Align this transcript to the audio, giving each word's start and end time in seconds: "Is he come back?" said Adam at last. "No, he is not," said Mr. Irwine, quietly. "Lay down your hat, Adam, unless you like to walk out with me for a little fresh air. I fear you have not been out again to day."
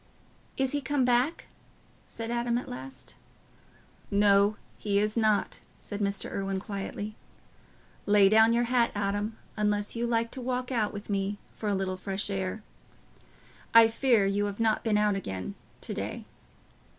"Is 0.57 0.71
he 0.71 0.81
come 0.81 1.05
back?" 1.05 1.45
said 2.07 2.31
Adam 2.31 2.57
at 2.57 2.67
last. 2.67 3.17
"No, 4.09 4.57
he 4.79 4.97
is 4.97 5.15
not," 5.15 5.59
said 5.79 5.99
Mr. 5.99 6.31
Irwine, 6.31 6.59
quietly. 6.59 7.15
"Lay 8.07 8.27
down 8.27 8.51
your 8.51 8.63
hat, 8.63 8.89
Adam, 8.95 9.37
unless 9.55 9.95
you 9.95 10.07
like 10.07 10.31
to 10.31 10.41
walk 10.41 10.71
out 10.71 10.91
with 10.91 11.07
me 11.07 11.37
for 11.53 11.69
a 11.69 11.75
little 11.75 11.97
fresh 11.97 12.31
air. 12.31 12.63
I 13.75 13.89
fear 13.89 14.25
you 14.25 14.45
have 14.45 14.59
not 14.59 14.83
been 14.83 14.97
out 14.97 15.13
again 15.15 15.53
to 15.81 15.93
day." 15.93 16.25